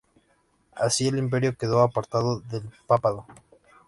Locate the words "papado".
2.87-3.27